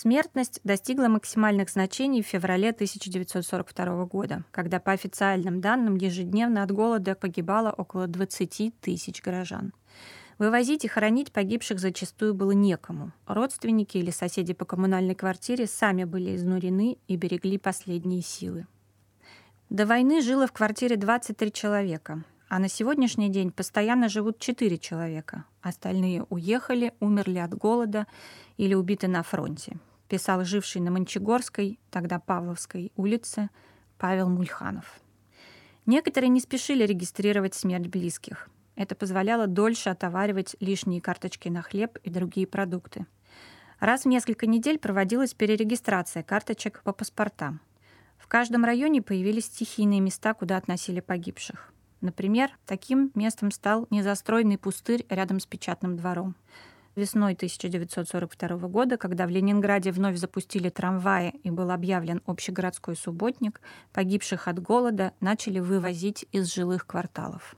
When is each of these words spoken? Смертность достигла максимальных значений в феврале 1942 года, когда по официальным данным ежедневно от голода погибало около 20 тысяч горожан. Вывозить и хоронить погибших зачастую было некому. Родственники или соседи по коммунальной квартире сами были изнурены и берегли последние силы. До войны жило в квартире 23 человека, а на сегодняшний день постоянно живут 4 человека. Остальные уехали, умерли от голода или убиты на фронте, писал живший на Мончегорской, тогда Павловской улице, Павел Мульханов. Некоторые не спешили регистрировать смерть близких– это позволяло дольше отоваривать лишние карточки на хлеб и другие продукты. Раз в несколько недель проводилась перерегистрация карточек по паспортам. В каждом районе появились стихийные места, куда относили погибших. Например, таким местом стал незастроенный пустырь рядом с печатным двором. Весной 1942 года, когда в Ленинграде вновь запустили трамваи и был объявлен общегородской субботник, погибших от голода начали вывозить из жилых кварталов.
Смертность 0.00 0.60
достигла 0.62 1.08
максимальных 1.08 1.70
значений 1.70 2.22
в 2.22 2.26
феврале 2.28 2.70
1942 2.70 4.04
года, 4.04 4.44
когда 4.52 4.78
по 4.78 4.92
официальным 4.92 5.60
данным 5.60 5.96
ежедневно 5.96 6.62
от 6.62 6.70
голода 6.70 7.16
погибало 7.16 7.72
около 7.72 8.06
20 8.06 8.78
тысяч 8.80 9.20
горожан. 9.20 9.72
Вывозить 10.38 10.84
и 10.84 10.88
хоронить 10.88 11.32
погибших 11.32 11.80
зачастую 11.80 12.32
было 12.32 12.52
некому. 12.52 13.10
Родственники 13.26 13.98
или 13.98 14.12
соседи 14.12 14.54
по 14.54 14.64
коммунальной 14.64 15.16
квартире 15.16 15.66
сами 15.66 16.04
были 16.04 16.36
изнурены 16.36 16.98
и 17.08 17.16
берегли 17.16 17.58
последние 17.58 18.22
силы. 18.22 18.68
До 19.68 19.84
войны 19.84 20.22
жило 20.22 20.46
в 20.46 20.52
квартире 20.52 20.94
23 20.94 21.52
человека, 21.52 22.22
а 22.48 22.58
на 22.58 22.68
сегодняшний 22.68 23.28
день 23.28 23.50
постоянно 23.50 24.08
живут 24.08 24.38
4 24.38 24.78
человека. 24.78 25.44
Остальные 25.62 26.24
уехали, 26.30 26.92
умерли 27.00 27.38
от 27.38 27.54
голода 27.54 28.06
или 28.56 28.74
убиты 28.74 29.08
на 29.08 29.22
фронте, 29.22 29.76
писал 30.08 30.44
живший 30.44 30.80
на 30.80 30.90
Мончегорской, 30.90 31.78
тогда 31.90 32.18
Павловской 32.18 32.92
улице, 32.96 33.50
Павел 33.98 34.28
Мульханов. 34.28 35.00
Некоторые 35.86 36.28
не 36.28 36.40
спешили 36.40 36.84
регистрировать 36.84 37.54
смерть 37.54 37.88
близких– 37.88 38.48
это 38.78 38.94
позволяло 38.94 39.48
дольше 39.48 39.90
отоваривать 39.90 40.54
лишние 40.60 41.00
карточки 41.00 41.48
на 41.48 41.62
хлеб 41.62 41.98
и 42.04 42.10
другие 42.10 42.46
продукты. 42.46 43.06
Раз 43.80 44.04
в 44.04 44.06
несколько 44.08 44.46
недель 44.46 44.78
проводилась 44.78 45.34
перерегистрация 45.34 46.22
карточек 46.22 46.82
по 46.84 46.92
паспортам. 46.92 47.60
В 48.18 48.28
каждом 48.28 48.64
районе 48.64 49.02
появились 49.02 49.46
стихийные 49.46 49.98
места, 49.98 50.32
куда 50.32 50.56
относили 50.56 51.00
погибших. 51.00 51.72
Например, 52.00 52.50
таким 52.66 53.10
местом 53.14 53.50
стал 53.50 53.86
незастроенный 53.90 54.58
пустырь 54.58 55.04
рядом 55.08 55.40
с 55.40 55.46
печатным 55.46 55.96
двором. 55.96 56.36
Весной 56.94 57.34
1942 57.34 58.56
года, 58.68 58.96
когда 58.96 59.26
в 59.26 59.30
Ленинграде 59.30 59.92
вновь 59.92 60.16
запустили 60.16 60.68
трамваи 60.68 61.34
и 61.44 61.50
был 61.50 61.70
объявлен 61.70 62.22
общегородской 62.26 62.96
субботник, 62.96 63.60
погибших 63.92 64.48
от 64.48 64.60
голода 64.60 65.12
начали 65.20 65.60
вывозить 65.60 66.26
из 66.32 66.52
жилых 66.52 66.86
кварталов. 66.86 67.56